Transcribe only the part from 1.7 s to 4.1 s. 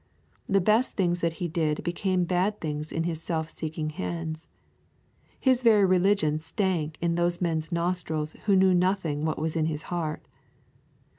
became bad things in his self seeking